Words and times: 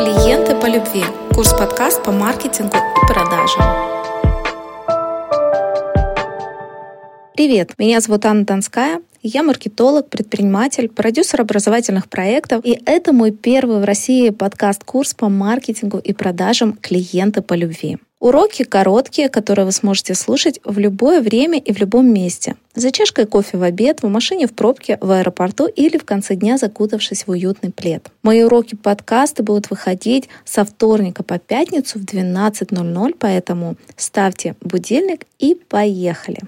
Клиенты 0.00 0.54
по 0.54 0.64
любви. 0.64 1.04
Курс-подкаст 1.34 2.02
по 2.02 2.10
маркетингу 2.10 2.74
и 2.74 3.06
продажам. 3.06 3.62
Привет, 7.34 7.74
меня 7.76 8.00
зовут 8.00 8.24
Анна 8.24 8.46
Донская. 8.46 9.02
Я 9.20 9.42
маркетолог, 9.42 10.08
предприниматель, 10.08 10.88
продюсер 10.88 11.42
образовательных 11.42 12.08
проектов, 12.08 12.64
и 12.64 12.80
это 12.86 13.12
мой 13.12 13.30
первый 13.30 13.80
в 13.82 13.84
России 13.84 14.30
подкаст-курс 14.30 15.12
по 15.12 15.28
маркетингу 15.28 15.98
и 15.98 16.14
продажам 16.14 16.78
«Клиенты 16.80 17.42
по 17.42 17.52
любви». 17.52 17.98
Уроки 18.20 18.64
короткие, 18.64 19.30
которые 19.30 19.64
вы 19.64 19.72
сможете 19.72 20.14
слушать 20.14 20.60
в 20.62 20.78
любое 20.78 21.22
время 21.22 21.58
и 21.58 21.72
в 21.72 21.78
любом 21.78 22.12
месте. 22.12 22.54
За 22.74 22.92
чашкой 22.92 23.24
кофе 23.26 23.56
в 23.56 23.62
обед, 23.62 24.02
в 24.02 24.08
машине 24.08 24.46
в 24.46 24.52
пробке, 24.52 24.98
в 25.00 25.10
аэропорту 25.10 25.66
или 25.66 25.96
в 25.96 26.04
конце 26.04 26.34
дня 26.34 26.58
закутавшись 26.58 27.26
в 27.26 27.30
уютный 27.30 27.72
плед. 27.72 28.10
Мои 28.22 28.42
уроки 28.42 28.74
подкасты 28.74 29.42
будут 29.42 29.70
выходить 29.70 30.28
со 30.44 30.66
вторника 30.66 31.22
по 31.22 31.38
пятницу 31.38 31.98
в 31.98 32.04
12.00, 32.04 33.16
поэтому 33.18 33.76
ставьте 33.96 34.54
будильник 34.60 35.24
и 35.38 35.54
поехали. 35.54 36.40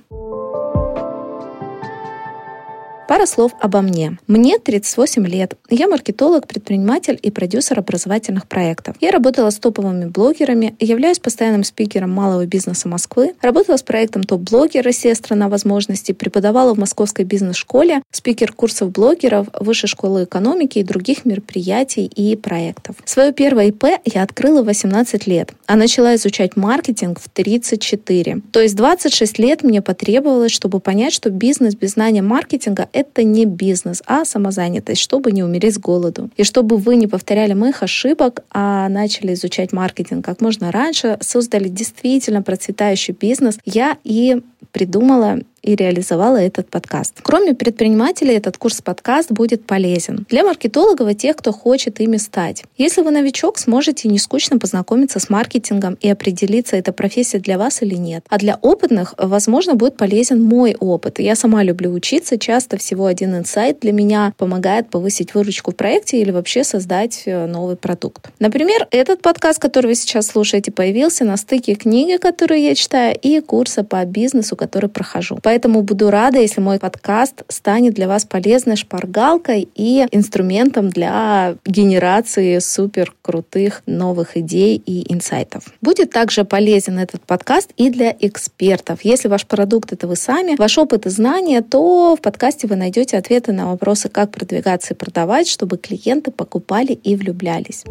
Пара 3.12 3.26
слов 3.26 3.52
обо 3.60 3.82
мне. 3.82 4.16
Мне 4.26 4.58
38 4.58 5.26
лет. 5.26 5.58
Я 5.68 5.86
маркетолог, 5.86 6.48
предприниматель 6.48 7.18
и 7.22 7.30
продюсер 7.30 7.78
образовательных 7.78 8.48
проектов. 8.48 8.96
Я 9.02 9.10
работала 9.10 9.50
с 9.50 9.58
топовыми 9.58 10.06
блогерами, 10.06 10.74
являюсь 10.80 11.18
постоянным 11.18 11.62
спикером 11.62 12.08
малого 12.08 12.46
бизнеса 12.46 12.88
Москвы, 12.88 13.34
работала 13.42 13.76
с 13.76 13.82
проектом 13.82 14.22
«Топ-блогер. 14.22 14.82
Россия– 14.82 15.14
страна 15.14 15.50
возможностей», 15.50 16.14
преподавала 16.14 16.72
в 16.72 16.78
Московской 16.78 17.26
бизнес-школе, 17.26 18.00
спикер 18.10 18.50
курсов 18.54 18.90
блогеров, 18.90 19.48
Высшей 19.60 19.90
школы 19.90 20.24
экономики 20.24 20.78
и 20.78 20.82
других 20.82 21.26
мероприятий 21.26 22.06
и 22.06 22.34
проектов. 22.34 22.96
Свое 23.04 23.34
первое 23.34 23.66
ИП 23.66 23.84
я 24.06 24.22
открыла 24.22 24.62
в 24.62 24.64
18 24.64 25.26
лет, 25.26 25.52
а 25.66 25.76
начала 25.76 26.14
изучать 26.14 26.56
маркетинг 26.56 27.20
в 27.20 27.28
34. 27.28 28.40
То 28.52 28.60
есть 28.62 28.74
26 28.74 29.38
лет 29.38 29.62
мне 29.62 29.82
потребовалось, 29.82 30.52
чтобы 30.52 30.80
понять, 30.80 31.12
что 31.12 31.28
бизнес 31.28 31.74
без 31.74 31.90
знания 31.90 32.22
маркетинга– 32.22 32.88
это 33.02 33.22
не 33.24 33.44
бизнес, 33.44 34.02
а 34.06 34.24
самозанятость, 34.24 35.00
чтобы 35.00 35.32
не 35.32 35.42
умереть 35.42 35.74
с 35.74 35.78
голоду. 35.78 36.30
И 36.36 36.44
чтобы 36.44 36.76
вы 36.76 36.96
не 36.96 37.06
повторяли 37.06 37.52
моих 37.52 37.82
ошибок, 37.82 38.44
а 38.50 38.88
начали 38.88 39.34
изучать 39.34 39.72
маркетинг 39.72 40.24
как 40.24 40.40
можно 40.40 40.72
раньше, 40.72 41.18
создали 41.20 41.68
действительно 41.68 42.42
процветающий 42.42 43.14
бизнес, 43.14 43.58
я 43.64 43.98
и 44.04 44.42
придумала 44.70 45.40
и 45.62 45.76
реализовала 45.76 46.38
этот 46.38 46.68
подкаст. 46.68 47.20
Кроме 47.22 47.54
предпринимателей, 47.54 48.34
этот 48.34 48.56
курс-подкаст 48.56 49.30
будет 49.30 49.64
полезен 49.64 50.26
для 50.28 50.44
маркетологов 50.44 51.08
и 51.08 51.14
тех, 51.14 51.36
кто 51.36 51.52
хочет 51.52 52.00
ими 52.00 52.16
стать. 52.16 52.64
Если 52.76 53.02
вы 53.02 53.10
новичок, 53.10 53.58
сможете 53.58 54.08
не 54.08 54.18
скучно 54.18 54.58
познакомиться 54.58 55.20
с 55.20 55.30
маркетингом 55.30 55.96
и 56.00 56.08
определиться, 56.08 56.76
это 56.76 56.92
профессия 56.92 57.38
для 57.38 57.58
вас 57.58 57.82
или 57.82 57.94
нет. 57.94 58.24
А 58.28 58.38
для 58.38 58.58
опытных, 58.60 59.14
возможно, 59.18 59.74
будет 59.74 59.96
полезен 59.96 60.42
мой 60.42 60.76
опыт. 60.78 61.18
Я 61.18 61.36
сама 61.36 61.62
люблю 61.62 61.92
учиться, 61.92 62.38
часто 62.38 62.76
всего 62.76 63.06
один 63.06 63.36
инсайт 63.36 63.78
для 63.80 63.92
меня 63.92 64.34
помогает 64.36 64.90
повысить 64.90 65.34
выручку 65.34 65.72
в 65.72 65.76
проекте 65.76 66.20
или 66.20 66.30
вообще 66.30 66.64
создать 66.64 67.22
э, 67.26 67.46
новый 67.46 67.76
продукт. 67.76 68.30
Например, 68.38 68.88
этот 68.90 69.22
подкаст, 69.22 69.60
который 69.60 69.86
вы 69.86 69.94
сейчас 69.94 70.26
слушаете, 70.26 70.72
появился 70.72 71.24
на 71.24 71.36
стыке 71.36 71.74
книги, 71.74 72.16
которую 72.16 72.60
я 72.60 72.74
читаю, 72.74 73.16
и 73.20 73.40
курса 73.40 73.84
по 73.84 74.04
бизнесу, 74.04 74.56
который 74.56 74.90
прохожу. 74.90 75.38
Поэтому 75.52 75.82
буду 75.82 76.08
рада, 76.08 76.38
если 76.38 76.62
мой 76.62 76.78
подкаст 76.78 77.42
станет 77.48 77.92
для 77.92 78.08
вас 78.08 78.24
полезной 78.24 78.76
шпаргалкой 78.76 79.68
и 79.74 80.06
инструментом 80.10 80.88
для 80.88 81.56
генерации 81.66 82.58
супер 82.58 83.12
крутых 83.20 83.82
новых 83.84 84.38
идей 84.38 84.82
и 84.86 85.12
инсайтов. 85.12 85.64
Будет 85.82 86.10
также 86.10 86.46
полезен 86.46 86.98
этот 86.98 87.20
подкаст 87.26 87.70
и 87.76 87.90
для 87.90 88.16
экспертов. 88.18 89.00
Если 89.02 89.28
ваш 89.28 89.46
продукт 89.46 89.92
это 89.92 90.08
вы 90.08 90.16
сами, 90.16 90.56
ваш 90.56 90.78
опыт 90.78 91.04
и 91.04 91.10
знания, 91.10 91.60
то 91.60 92.16
в 92.16 92.22
подкасте 92.22 92.66
вы 92.66 92.76
найдете 92.76 93.18
ответы 93.18 93.52
на 93.52 93.72
вопросы, 93.72 94.08
как 94.08 94.30
продвигаться 94.30 94.94
и 94.94 94.96
продавать, 94.96 95.48
чтобы 95.48 95.76
клиенты 95.76 96.30
покупали 96.30 96.94
и 96.94 97.14
влюблялись. 97.14 97.84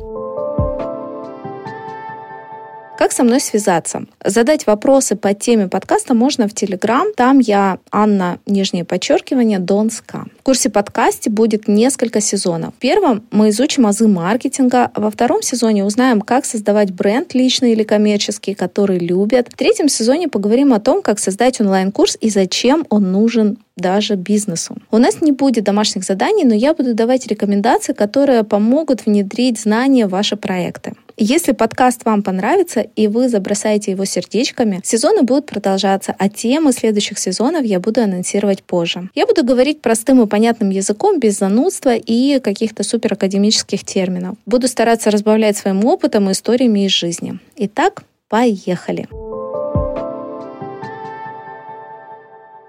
Как 3.01 3.13
со 3.13 3.23
мной 3.23 3.39
связаться? 3.39 4.03
Задать 4.23 4.67
вопросы 4.67 5.15
по 5.15 5.33
теме 5.33 5.67
подкаста 5.67 6.13
можно 6.13 6.47
в 6.47 6.53
Телеграм. 6.53 7.07
Там 7.17 7.39
я 7.39 7.79
Анна, 7.91 8.37
нижнее 8.45 8.85
подчеркивание, 8.85 9.57
Донска. 9.57 10.27
В 10.39 10.43
курсе 10.43 10.69
подкасте 10.69 11.31
будет 11.31 11.67
несколько 11.67 12.21
сезонов. 12.21 12.75
В 12.75 12.77
первом 12.77 13.23
мы 13.31 13.49
изучим 13.49 13.87
азы 13.87 14.07
маркетинга. 14.07 14.91
Во 14.95 15.09
втором 15.09 15.41
сезоне 15.41 15.83
узнаем, 15.83 16.21
как 16.21 16.45
создавать 16.45 16.91
бренд 16.91 17.33
личный 17.33 17.71
или 17.71 17.81
коммерческий, 17.81 18.53
который 18.53 18.99
любят. 18.99 19.47
В 19.51 19.57
третьем 19.57 19.89
сезоне 19.89 20.27
поговорим 20.27 20.71
о 20.71 20.79
том, 20.79 21.01
как 21.01 21.17
создать 21.17 21.59
онлайн-курс 21.59 22.19
и 22.21 22.29
зачем 22.29 22.85
он 22.91 23.11
нужен 23.11 23.57
даже 23.77 24.13
бизнесу. 24.13 24.75
У 24.91 24.99
нас 24.99 25.21
не 25.21 25.31
будет 25.31 25.63
домашних 25.63 26.03
заданий, 26.03 26.43
но 26.43 26.53
я 26.53 26.75
буду 26.75 26.93
давать 26.93 27.25
рекомендации, 27.25 27.93
которые 27.93 28.43
помогут 28.43 29.07
внедрить 29.07 29.59
знания 29.59 30.05
в 30.05 30.11
ваши 30.11 30.35
проекты. 30.35 30.93
Если 31.23 31.51
подкаст 31.51 32.03
вам 32.03 32.23
понравится 32.23 32.79
и 32.81 33.05
вы 33.05 33.29
забросаете 33.29 33.91
его 33.91 34.05
сердечками, 34.05 34.81
сезоны 34.83 35.21
будут 35.21 35.45
продолжаться, 35.45 36.15
а 36.17 36.29
темы 36.29 36.73
следующих 36.73 37.19
сезонов 37.19 37.63
я 37.63 37.79
буду 37.79 38.01
анонсировать 38.01 38.63
позже. 38.63 39.07
Я 39.13 39.27
буду 39.27 39.45
говорить 39.45 39.83
простым 39.83 40.23
и 40.23 40.25
понятным 40.25 40.71
языком, 40.71 41.19
без 41.19 41.37
занудства 41.37 41.93
и 41.95 42.39
каких-то 42.39 42.81
суперакадемических 42.81 43.83
терминов. 43.83 44.35
Буду 44.47 44.67
стараться 44.67 45.11
разбавлять 45.11 45.57
своим 45.57 45.85
опытом 45.85 46.27
и 46.27 46.31
историями 46.31 46.87
из 46.87 46.91
жизни. 46.91 47.37
Итак, 47.55 48.01
поехали! 48.27 49.07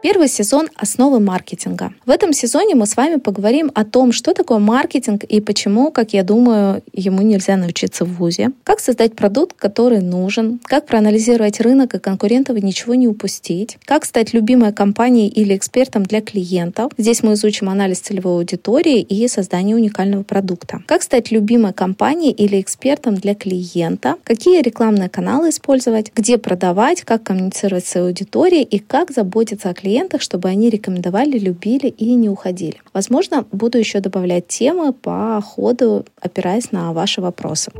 Первый 0.02 0.26
сезон 0.26 0.68
«Основы 0.74 1.20
маркетинга». 1.20 1.94
В 2.06 2.10
этом 2.10 2.32
сезоне 2.32 2.74
мы 2.74 2.86
с 2.86 2.96
вами 2.96 3.20
поговорим 3.20 3.70
о 3.72 3.84
том, 3.84 4.10
что 4.10 4.34
такое 4.34 4.58
маркетинг 4.58 5.22
и 5.22 5.40
почему, 5.40 5.92
как 5.92 6.12
я 6.12 6.24
думаю, 6.24 6.82
ему 6.92 7.22
нельзя 7.22 7.56
научиться 7.56 8.04
в 8.04 8.16
ВУЗе, 8.16 8.50
как 8.64 8.80
создать 8.80 9.14
продукт, 9.14 9.56
который 9.56 10.00
нужен, 10.00 10.58
как 10.64 10.86
проанализировать 10.86 11.60
рынок 11.60 11.94
и 11.94 12.00
конкурентов 12.00 12.56
и 12.56 12.62
ничего 12.62 12.96
не 12.96 13.06
упустить, 13.06 13.78
как 13.84 14.04
стать 14.04 14.34
любимой 14.34 14.72
компанией 14.72 15.28
или 15.28 15.54
экспертом 15.54 16.02
для 16.02 16.20
клиентов. 16.20 16.90
Здесь 16.98 17.22
мы 17.22 17.34
изучим 17.34 17.68
анализ 17.68 18.00
целевой 18.00 18.38
аудитории 18.38 19.00
и 19.02 19.28
создание 19.28 19.76
уникального 19.76 20.24
продукта. 20.24 20.82
Как 20.86 21.04
стать 21.04 21.30
любимой 21.30 21.72
компанией 21.72 22.32
или 22.32 22.60
экспертом 22.60 23.14
для 23.14 23.36
клиента, 23.36 24.16
какие 24.24 24.62
рекламные 24.62 25.08
каналы 25.08 25.50
использовать, 25.50 26.10
где 26.12 26.38
продавать, 26.38 27.02
как 27.02 27.22
коммуницировать 27.22 27.86
с 27.86 27.94
аудиторией? 27.94 28.64
И 28.64 28.80
как 28.80 29.12
заботиться 29.12 29.70
о 29.70 29.74
клиентах 29.74 29.91
клиентах, 29.92 30.22
чтобы 30.22 30.48
они 30.48 30.70
рекомендовали, 30.70 31.38
любили 31.38 31.88
и 31.88 32.14
не 32.14 32.30
уходили. 32.30 32.76
Возможно, 32.94 33.44
буду 33.52 33.78
еще 33.78 34.00
добавлять 34.00 34.48
темы 34.48 34.92
по 34.92 35.40
ходу, 35.44 36.04
опираясь 36.20 36.72
на 36.72 36.92
ваши 36.92 37.20
вопросы. 37.20 37.70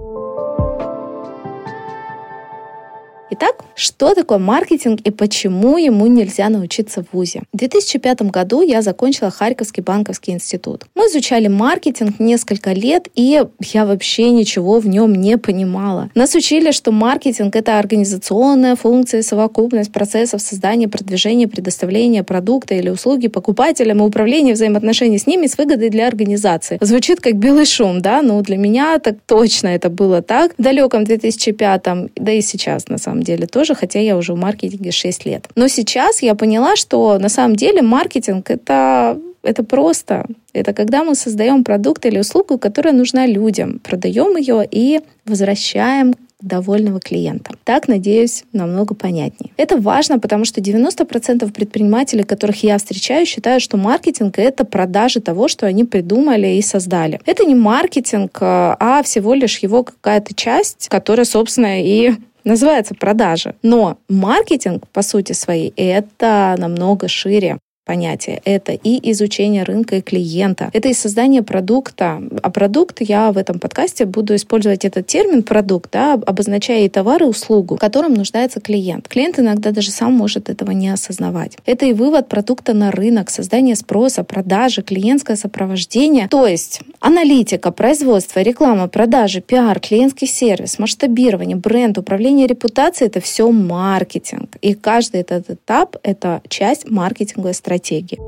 Итак, 3.35 3.65
что 3.77 4.15
такое 4.15 4.37
маркетинг 4.37 5.01
и 5.05 5.11
почему 5.11 5.79
ему 5.79 6.07
нельзя 6.07 6.51
научиться 6.51 7.03
в 7.03 7.15
ВУЗе? 7.15 7.41
В 7.51 7.57
2005 7.57 8.31
году 8.31 8.61
я 8.61 8.83
закончила 8.83 9.31
Харьковский 9.31 9.83
банковский 9.83 10.33
институт. 10.33 10.85
Мы 10.95 11.05
изучали 11.07 11.49
маркетинг 11.49 12.21
несколько 12.21 12.75
лет, 12.75 13.09
и 13.15 13.43
я 13.61 13.87
вообще 13.87 14.29
ничего 14.33 14.81
в 14.81 14.87
нем 14.87 15.15
не 15.15 15.39
понимала. 15.39 16.11
Нас 16.15 16.35
учили, 16.35 16.73
что 16.73 16.93
маркетинг— 16.93 17.57
это 17.57 17.79
организационная 17.79 18.77
функция, 18.77 19.23
совокупность 19.23 19.93
процессов 19.93 20.43
создания, 20.43 20.87
продвижения, 20.89 21.49
предоставления 21.49 22.25
продукта 22.25 22.75
или 22.75 22.91
услуги 22.91 23.29
покупателям 23.29 24.01
и 24.01 24.03
управления 24.03 24.53
взаимоотношений 24.53 25.17
с 25.17 25.27
ними 25.27 25.47
с 25.47 25.57
выгодой 25.57 25.89
для 25.89 26.07
организации. 26.07 26.77
Звучит 26.83 27.23
как 27.23 27.37
белый 27.37 27.65
шум, 27.65 28.03
да? 28.03 28.21
Но 28.21 28.43
для 28.43 28.59
меня 28.59 28.99
так 28.99 29.17
точно 29.25 29.69
это 29.69 29.89
было 29.89 30.21
так. 30.21 30.53
В 30.59 30.63
далеком 30.63 31.05
2005, 31.05 31.83
да 32.15 32.33
и 32.33 32.43
сейчас 32.43 32.89
на 32.89 32.99
самом 32.99 33.22
деле 33.23 33.47
тоже, 33.47 33.75
хотя 33.75 34.01
я 34.01 34.17
уже 34.17 34.33
в 34.33 34.39
маркетинге 34.39 34.91
6 34.91 35.27
лет. 35.27 35.49
Но 35.55 35.69
сейчас 35.69 36.23
я 36.23 36.35
поняла, 36.35 36.77
что 36.77 37.19
на 37.19 37.29
самом 37.29 37.57
деле 37.57 37.83
маркетинг 37.83 38.51
это 38.51 39.19
это 39.43 39.65
просто. 39.65 40.27
Это 40.53 40.73
когда 40.73 41.03
мы 41.03 41.15
создаем 41.15 41.65
продукт 41.65 42.07
или 42.07 42.19
услугу, 42.19 42.59
которая 42.59 42.95
нужна 42.95 43.27
людям, 43.27 43.81
продаем 43.81 44.37
ее 44.37 44.67
и 44.71 45.01
возвращаем 45.27 46.15
довольного 46.43 47.01
клиента. 47.01 47.53
Так, 47.65 47.89
надеюсь, 47.89 48.45
намного 48.53 48.95
понятнее. 48.95 49.53
Это 49.57 49.77
важно, 49.77 50.19
потому 50.19 50.45
что 50.45 50.61
90% 50.61 51.51
предпринимателей, 51.53 52.25
которых 52.25 52.63
я 52.65 52.77
встречаю, 52.79 53.27
считают, 53.27 53.63
что 53.63 53.77
маркетинг— 53.77 54.35
это 54.39 54.65
продажи 54.65 55.21
того, 55.21 55.47
что 55.49 55.67
они 55.67 55.85
придумали 55.85 56.49
и 56.49 56.63
создали. 56.63 57.21
Это 57.27 57.45
не 57.45 57.55
маркетинг, 57.55 58.39
а 58.41 59.03
всего 59.05 59.35
лишь 59.35 59.59
его 59.59 59.85
какая-то 59.85 60.35
часть, 60.35 60.89
которая, 60.89 61.25
собственно, 61.25 61.81
и 61.81 62.15
называется 62.45 62.95
продажа. 62.95 63.55
Но 63.63 63.99
маркетинг, 64.09 64.87
по 64.89 65.03
сути 65.03 65.33
своей, 65.33 65.73
это 65.77 66.55
намного 66.59 67.09
шире. 67.09 67.59
Понятие. 67.85 68.41
Это 68.45 68.73
и 68.73 69.11
изучение 69.11 69.65
рынка 69.65 69.97
и 69.97 70.01
клиента. 70.01 70.71
Это 70.73 70.89
и 70.89 70.95
создание 70.95 71.43
продукта. 71.43 72.23
А 72.43 72.51
продукт 72.51 72.99
я 73.01 73.33
в 73.33 73.39
этом 73.39 73.59
подкасте 73.59 74.05
буду 74.05 74.35
использовать 74.37 74.85
этот 74.85 75.07
термин 75.07 75.43
продукт, 75.43 75.91
да, 75.93 76.15
обозначая 76.15 76.85
и 76.85 76.89
товар, 76.89 77.23
и 77.23 77.27
услугу, 77.27 77.77
в 77.77 77.79
котором 77.79 78.15
нуждается 78.15 78.61
клиент. 78.61 79.09
Клиент 79.09 79.39
иногда 79.39 79.73
даже 79.73 79.91
сам 79.91 80.13
может 80.13 80.49
этого 80.49 80.71
не 80.71 80.89
осознавать. 80.89 81.57
Это 81.67 81.87
и 81.87 81.93
вывод 81.93 82.29
продукта 82.29 82.73
на 82.73 82.91
рынок, 82.91 83.31
создание 83.31 83.75
спроса, 83.75 84.23
продажи, 84.23 84.83
клиентское 84.83 85.37
сопровождение. 85.37 86.29
То 86.29 86.47
есть 86.47 86.81
аналитика, 87.01 87.73
производство, 87.73 88.41
реклама, 88.41 88.89
продажи, 88.89 89.41
пиар, 89.41 89.81
клиентский 89.81 90.29
сервис, 90.29 90.79
масштабирование, 90.79 91.57
бренд, 91.57 91.99
управление 91.99 92.47
репутацией— 92.47 93.09
это 93.11 93.21
все 93.21 93.51
маркетинг. 93.51 94.57
И 94.61 94.75
каждый 94.75 95.23
этот 95.23 95.51
этап— 95.51 95.97
это 96.03 96.43
часть 96.49 96.89
маркетинговой 96.89 97.55
стратегии 97.55 97.72
стратегии. 97.79 98.19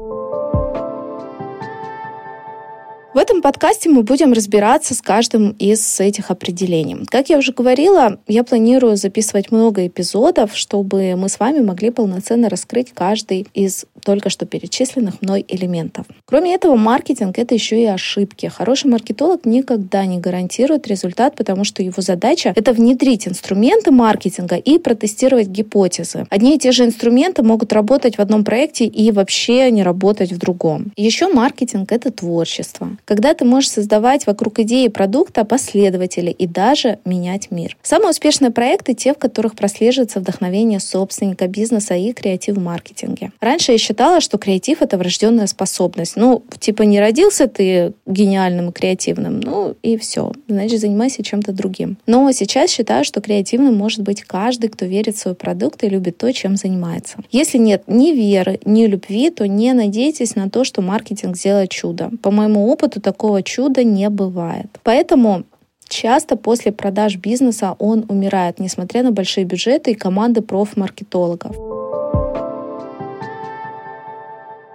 В 3.14 3.16
этом 3.16 3.42
подкасте 3.42 3.88
мы 3.88 4.02
будем 4.02 4.32
разбираться 4.32 4.92
с 4.92 5.00
каждым 5.00 5.52
из 5.60 6.00
этих 6.00 6.32
определений. 6.32 7.06
Как 7.08 7.28
я 7.28 7.38
уже 7.38 7.52
говорила, 7.52 8.18
я 8.26 8.42
планирую 8.42 8.96
записывать 8.96 9.52
много 9.52 9.86
эпизодов, 9.86 10.56
чтобы 10.56 11.14
мы 11.14 11.28
с 11.28 11.38
вами 11.38 11.60
могли 11.60 11.90
полноценно 11.90 12.48
раскрыть 12.48 12.90
каждый 12.92 13.46
из 13.54 13.86
только 14.04 14.30
что 14.30 14.46
перечисленных 14.46 15.22
мной 15.22 15.44
элементов. 15.46 16.06
Кроме 16.26 16.54
этого, 16.54 16.74
маркетинг— 16.74 17.38
это 17.38 17.54
еще 17.54 17.80
и 17.80 17.86
ошибки. 17.86 18.46
Хороший 18.46 18.90
маркетолог 18.90 19.46
никогда 19.46 20.04
не 20.06 20.18
гарантирует 20.18 20.88
результат, 20.88 21.36
потому 21.36 21.62
что 21.62 21.84
его 21.84 22.02
задача— 22.02 22.52
это 22.56 22.72
внедрить 22.72 23.28
инструменты 23.28 23.92
маркетинга 23.92 24.56
и 24.56 24.78
протестировать 24.78 25.46
гипотезы. 25.46 26.26
Одни 26.30 26.56
и 26.56 26.58
те 26.58 26.72
же 26.72 26.84
инструменты 26.84 27.44
могут 27.44 27.72
работать 27.72 28.18
в 28.18 28.20
одном 28.20 28.44
проекте 28.44 28.86
и 28.86 29.12
вообще 29.12 29.70
не 29.70 29.84
работать 29.84 30.32
в 30.32 30.38
другом. 30.38 30.92
Еще 30.96 31.28
маркетинг— 31.28 31.92
это 31.92 32.10
творчество 32.10 32.90
когда 33.04 33.34
ты 33.34 33.44
можешь 33.44 33.70
создавать 33.70 34.26
вокруг 34.26 34.60
идеи 34.60 34.88
продукта 34.88 35.44
последователи 35.44 36.30
и 36.30 36.46
даже 36.46 36.98
менять 37.04 37.50
мир. 37.50 37.76
Самые 37.82 38.10
успешные 38.10 38.50
проекты 38.50 38.94
те, 38.94 39.14
в 39.14 39.18
которых 39.18 39.54
прослеживается 39.54 40.20
вдохновение 40.20 40.80
собственника 40.80 41.46
бизнеса 41.48 41.94
и 41.94 42.12
креатив 42.12 42.56
в 42.56 42.60
маркетинге. 42.60 43.32
Раньше 43.40 43.72
я 43.72 43.78
считала, 43.78 44.20
что 44.20 44.38
креатив— 44.38 44.78
это 44.82 44.96
врожденная 44.98 45.46
способность. 45.46 46.16
Ну, 46.16 46.42
типа 46.58 46.82
не 46.82 47.00
родился 47.00 47.46
ты 47.46 47.92
гениальным 48.06 48.70
и 48.70 48.72
креативным, 48.72 49.40
ну 49.40 49.76
и 49.82 49.96
все. 49.96 50.32
Значит, 50.48 50.80
занимайся 50.80 51.22
чем-то 51.22 51.52
другим. 51.52 51.98
Но 52.06 52.30
сейчас 52.32 52.70
считаю, 52.70 53.04
что 53.04 53.20
креативным 53.20 53.74
может 53.74 54.02
быть 54.02 54.22
каждый, 54.22 54.70
кто 54.70 54.84
верит 54.86 55.16
в 55.16 55.20
свой 55.20 55.34
продукт 55.34 55.84
и 55.84 55.88
любит 55.88 56.18
то, 56.18 56.32
чем 56.32 56.56
занимается. 56.56 57.18
Если 57.30 57.58
нет 57.58 57.84
ни 57.86 58.12
веры, 58.12 58.60
ни 58.64 58.86
любви, 58.86 59.30
то 59.30 59.46
не 59.46 59.72
надейтесь 59.72 60.36
на 60.36 60.50
то, 60.50 60.64
что 60.64 60.82
маркетинг 60.82 61.36
сделает 61.36 61.70
чудо. 61.70 62.10
По 62.22 62.30
моему 62.30 62.68
опыту, 62.68 62.93
опыту 62.94 63.00
такого 63.00 63.42
чуда 63.42 63.84
не 63.84 64.10
бывает. 64.10 64.66
Поэтому 64.82 65.44
Часто 65.86 66.36
после 66.36 66.72
продаж 66.72 67.16
бизнеса 67.16 67.76
он 67.78 68.06
умирает, 68.08 68.58
несмотря 68.58 69.02
на 69.02 69.12
большие 69.12 69.44
бюджеты 69.44 69.90
и 69.90 69.94
команды 69.94 70.40
профмаркетологов. 70.40 71.54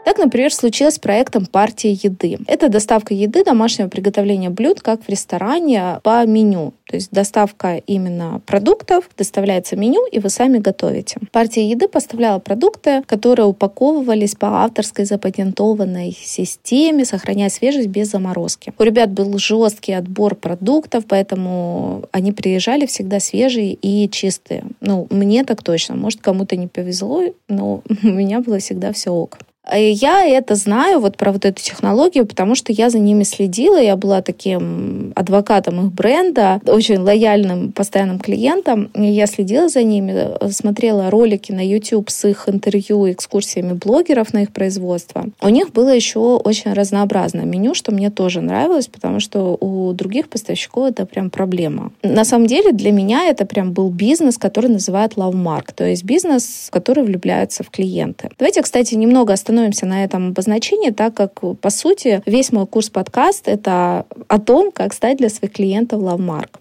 Так, 0.10 0.18
например, 0.18 0.52
случилось 0.52 0.96
с 0.96 1.00
проектом 1.00 1.46
«Партия 1.46 1.92
еды». 1.92 2.40
Это 2.48 2.68
доставка 2.68 3.14
еды, 3.14 3.44
домашнего 3.44 3.90
приготовления 3.90 4.50
блюд, 4.50 4.82
как 4.82 5.04
в 5.04 5.08
ресторане, 5.08 6.00
по 6.02 6.26
меню. 6.26 6.74
То 6.88 6.96
есть 6.96 7.12
доставка 7.12 7.76
именно 7.86 8.42
продуктов, 8.48 9.08
доставляется 9.16 9.76
меню, 9.76 10.08
и 10.08 10.18
вы 10.18 10.32
сами 10.32 10.58
готовите. 10.58 11.18
Партия 11.32 11.70
еды 11.70 11.88
поставляла 11.88 12.40
продукты, 12.40 13.04
которые 13.06 13.46
упаковывались 13.46 14.34
по 14.34 14.64
авторской 14.64 15.06
запатентованной 15.06 16.18
системе, 16.20 17.06
сохраняя 17.06 17.50
свежесть 17.50 17.90
без 17.90 18.10
заморозки. 18.10 18.74
У 18.80 18.82
ребят 18.82 19.12
был 19.12 19.38
жесткий 19.38 19.94
отбор 19.94 20.34
продуктов, 20.34 21.04
поэтому 21.08 22.06
они 22.12 22.32
приезжали 22.32 22.88
всегда 22.88 23.20
свежие 23.20 23.74
и 23.74 24.10
чистые. 24.10 24.64
Ну, 24.82 25.06
мне 25.12 25.44
так 25.44 25.62
точно. 25.62 25.96
Может, 25.96 26.22
кому-то 26.22 26.56
не 26.56 26.66
повезло, 26.66 27.26
но 27.48 27.84
у 28.04 28.08
меня 28.08 28.40
было 28.40 28.58
всегда 28.58 28.92
все 28.92 29.12
ок. 29.12 29.38
Я 29.72 30.26
это 30.26 30.56
знаю, 30.56 31.00
вот 31.00 31.18
про 31.18 31.32
вот 31.32 31.46
эту 31.46 31.62
технологию, 31.62 32.26
потому 32.26 32.56
что 32.56 32.72
я 32.74 32.90
за 32.90 33.00
ними 33.00 33.24
следила, 33.24 33.80
я 33.80 33.96
была 33.96 34.22
таким 34.22 35.14
адвокатом 35.16 35.88
их 35.88 35.94
бренда, 35.94 36.60
очень 36.66 37.00
лояльным 37.00 37.72
постоянным 37.72 38.20
клиентом. 38.20 38.90
Я 38.94 39.28
следила 39.28 39.70
за 39.70 39.84
ними, 39.84 40.52
смотрела 40.52 41.10
ролики 41.10 41.52
на 41.52 41.66
YouTube 41.66 42.10
с 42.10 42.28
их 42.28 42.50
интервью, 42.50 43.12
экскурсиями 43.12 43.74
блогеров 43.74 44.34
на 44.34 44.44
их 44.44 44.52
производство. 44.52 45.26
У 45.42 45.50
них 45.50 45.72
было 45.72 45.90
еще 45.90 46.20
очень 46.20 46.74
разнообразное 46.74 47.46
меню, 47.46 47.76
что 47.76 47.92
мне 47.92 48.10
тоже 48.10 48.42
нравилось, 48.42 48.88
потому 48.88 49.20
что 49.20 49.58
у 49.60 49.94
других 49.94 50.30
поставщиков 50.30 50.90
это 50.90 51.06
прям 51.06 51.30
проблема. 51.30 51.92
На 52.04 52.26
самом 52.26 52.48
деле 52.48 52.72
для 52.72 52.92
меня 52.92 53.28
это 53.28 53.46
прям 53.46 53.74
был 53.74 53.90
бизнес, 53.90 54.38
который 54.38 54.70
называют 54.70 55.14
Love 55.14 55.34
Mark, 55.34 55.74
то 55.76 55.86
есть 55.86 56.04
бизнес, 56.04 56.70
который 56.72 57.04
влюбляется 57.04 57.64
в 57.64 57.70
клиенты. 57.70 58.30
Давайте, 58.38 58.62
кстати, 58.62 58.96
немного 58.96 59.34
остановимся 59.34 59.59
остановимся 59.60 59.86
на 59.86 60.04
этом 60.04 60.30
обозначении, 60.30 60.92
так 60.92 61.14
как, 61.14 61.42
по 61.62 61.70
сути, 61.70 62.22
весь 62.26 62.52
мой 62.52 62.66
курс 62.66 62.90
подкаст— 62.90 63.44
это 63.48 64.06
о 64.28 64.40
том, 64.40 64.72
как 64.72 64.94
стать 64.94 65.18
для 65.18 65.30
своих 65.30 65.54
клиентов 65.54 66.02
лавмарк. 66.02 66.60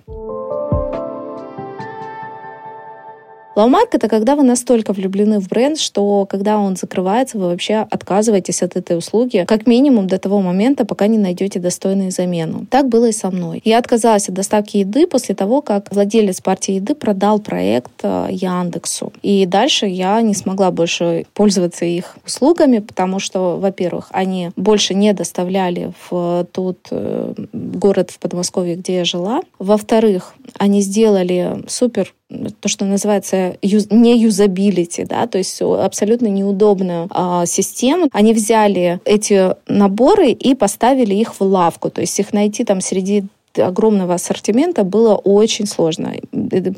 Ломарк— 3.58 3.88
это 3.96 4.06
когда 4.06 4.36
вы 4.36 4.44
настолько 4.44 4.92
влюблены 4.92 5.40
в 5.40 5.48
бренд, 5.48 5.80
что 5.80 6.26
когда 6.26 6.58
он 6.58 6.76
закрывается, 6.76 7.38
вы 7.38 7.46
вообще 7.46 7.84
отказываетесь 7.90 8.62
от 8.62 8.76
этой 8.76 8.96
услуги, 8.96 9.44
как 9.48 9.66
минимум 9.66 10.06
до 10.06 10.20
того 10.20 10.40
момента, 10.40 10.84
пока 10.84 11.08
не 11.08 11.18
найдете 11.18 11.58
достойную 11.58 12.12
замену. 12.12 12.66
Так 12.70 12.88
было 12.88 13.06
и 13.06 13.12
со 13.12 13.32
мной. 13.32 13.60
Я 13.64 13.78
отказалась 13.78 14.28
от 14.28 14.36
доставки 14.36 14.76
еды 14.76 15.08
после 15.08 15.34
того, 15.34 15.60
как 15.60 15.92
владелец 15.92 16.40
партии 16.40 16.74
еды 16.74 16.94
продал 16.94 17.40
проект 17.40 17.90
э, 18.04 18.28
Яндексу. 18.30 19.12
И 19.22 19.44
дальше 19.44 19.86
я 19.86 20.22
не 20.22 20.34
смогла 20.34 20.70
больше 20.70 21.26
пользоваться 21.34 21.84
их 21.84 22.16
услугами, 22.24 22.78
потому 22.78 23.18
что, 23.18 23.56
во-первых, 23.56 24.06
они 24.12 24.52
больше 24.54 24.94
не 24.94 25.12
доставляли 25.12 25.92
в 26.08 26.46
тот 26.52 26.78
э, 26.92 27.34
город 27.52 28.12
в 28.12 28.20
Подмосковье, 28.20 28.76
где 28.76 28.98
я 28.98 29.04
жила. 29.04 29.40
Во-вторых, 29.58 30.36
они 30.60 30.80
сделали 30.80 31.64
супер 31.66 32.14
то, 32.60 32.68
что 32.68 32.84
называется 32.84 33.56
не 33.62 34.18
юзабилити, 34.18 35.04
да, 35.04 35.26
то 35.26 35.38
есть 35.38 35.60
абсолютно 35.62 36.26
неудобную 36.26 37.08
а, 37.10 37.46
систему. 37.46 38.08
Они 38.12 38.34
взяли 38.34 39.00
эти 39.04 39.54
наборы 39.66 40.30
и 40.30 40.54
поставили 40.54 41.14
их 41.14 41.40
в 41.40 41.42
лавку, 41.42 41.90
то 41.90 42.00
есть 42.00 42.18
их 42.20 42.32
найти 42.32 42.64
там 42.64 42.80
среди 42.80 43.24
огромного 43.56 44.14
ассортимента 44.14 44.84
было 44.84 45.14
очень 45.14 45.66
сложно, 45.66 46.14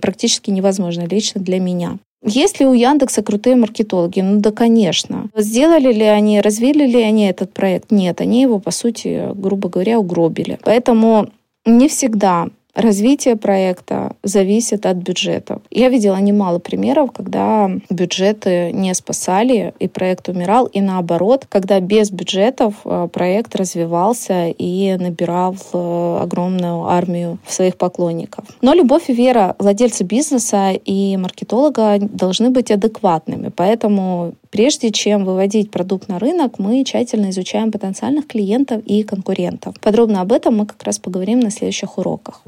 практически 0.01 0.51
невозможно 0.51 1.03
лично 1.03 1.41
для 1.41 1.59
меня. 1.59 1.99
Есть 2.23 2.61
ли 2.61 2.67
у 2.67 2.75
Яндекса 2.75 3.23
крутые 3.23 3.57
маркетологи? 3.57 4.21
Ну 4.21 4.41
да, 4.41 4.53
конечно. 4.53 5.29
Сделали 5.35 5.93
ли 5.93 6.05
они, 6.05 6.41
развили 6.41 6.87
ли 6.87 7.01
они 7.01 7.27
этот 7.27 7.53
проект? 7.53 7.91
Нет, 7.91 8.21
они 8.21 8.43
его, 8.43 8.59
по 8.59 8.71
сути, 8.71 9.31
грубо 9.35 9.71
говоря, 9.71 9.99
угробили. 9.99 10.59
Поэтому 10.63 11.29
не 11.65 11.89
всегда 11.89 12.49
Развитие 12.75 13.37
проекта 13.37 14.17
зависит 14.23 14.87
от 14.87 14.97
бюджетов. 14.97 15.63
Я 15.71 15.89
видела 15.89 16.17
немало 16.17 16.59
примеров, 16.59 17.11
когда 17.13 17.71
бюджеты 17.91 18.73
не 18.73 18.95
спасали, 18.95 19.75
и 19.79 19.89
проект 19.89 20.29
умирал, 20.29 20.67
и 20.67 20.81
наоборот, 20.81 21.47
когда 21.49 21.81
без 21.81 22.11
бюджетов 22.11 22.75
э, 22.85 23.09
проект 23.13 23.57
развивался 23.57 24.49
и 24.49 24.97
набирал 24.97 25.57
э, 25.73 26.19
огромную 26.23 26.87
армию 26.87 27.39
своих 27.47 27.77
поклонников. 27.77 28.45
Но 28.63 28.75
любовь 28.75 29.09
и 29.09 29.15
вера 29.15 29.57
владельца 29.59 30.05
бизнеса 30.05 30.73
и 30.73 31.17
маркетолога 31.17 31.99
должны 32.01 32.51
быть 32.51 32.71
адекватными, 32.71 33.51
поэтому 33.55 34.35
Прежде 34.51 34.91
чем 34.91 35.25
выводить 35.25 35.71
продукт 35.71 36.09
на 36.09 36.19
рынок, 36.19 36.59
мы 36.59 36.83
тщательно 36.83 37.31
изучаем 37.31 37.71
потенциальных 37.71 38.27
клиентов 38.27 38.83
и 38.85 39.05
конкурентов. 39.05 39.77
Подробно 39.81 40.21
об 40.23 40.33
этом 40.33 40.57
мы 40.57 40.67
как 40.67 40.83
раз 40.83 40.99
поговорим 40.99 41.39
на 41.39 41.51
следующих 41.51 41.99
уроках. 41.99 42.43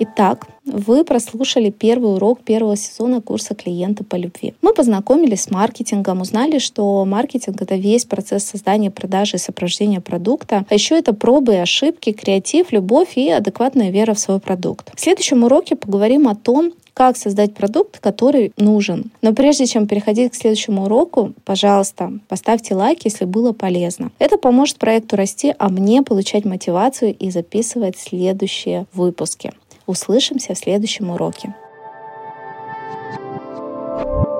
Итак, 0.00 0.46
вы 0.64 1.02
прослушали 1.02 1.70
первый 1.70 2.14
урок 2.14 2.42
первого 2.44 2.76
сезона 2.76 3.20
курса 3.20 3.56
«Клиенты 3.56 4.04
по 4.04 4.14
любви». 4.14 4.54
Мы 4.62 4.72
познакомились 4.72 5.42
с 5.42 5.50
маркетингом, 5.50 6.20
узнали, 6.20 6.60
что 6.60 7.04
маркетинг— 7.04 7.60
это 7.62 7.74
весь 7.74 8.04
процесс 8.04 8.44
создания, 8.44 8.92
продажи 8.92 9.38
и 9.38 9.40
сопровождения 9.40 10.00
продукта. 10.00 10.64
А 10.68 10.74
еще 10.74 10.96
это 10.96 11.12
пробы 11.14 11.54
и 11.54 11.56
ошибки, 11.56 12.12
креатив, 12.12 12.70
любовь 12.70 13.16
и 13.16 13.28
адекватная 13.28 13.90
вера 13.90 14.14
в 14.14 14.20
свой 14.20 14.38
продукт. 14.38 14.92
В 14.94 15.00
следующем 15.00 15.42
уроке 15.42 15.74
поговорим 15.74 16.28
о 16.28 16.36
том, 16.36 16.72
как 16.98 17.16
создать 17.16 17.54
продукт, 17.54 18.00
который 18.00 18.52
нужен. 18.56 19.12
Но 19.22 19.32
прежде 19.32 19.66
чем 19.66 19.86
переходить 19.86 20.32
к 20.32 20.34
следующему 20.34 20.82
уроку, 20.82 21.32
пожалуйста, 21.44 22.12
поставьте 22.26 22.74
лайк, 22.74 23.04
если 23.04 23.24
было 23.24 23.52
полезно. 23.52 24.10
Это 24.18 24.36
поможет 24.36 24.78
проекту 24.78 25.14
расти, 25.14 25.54
а 25.60 25.68
мне 25.68 26.02
получать 26.02 26.44
мотивацию 26.44 27.14
и 27.16 27.30
записывать 27.30 27.96
следующие 27.96 28.86
выпуски. 28.92 29.52
Услышимся 29.86 30.54
в 30.54 30.58
следующем 30.58 31.10
уроке. 31.10 31.54
thank 33.98 34.28
you 34.28 34.37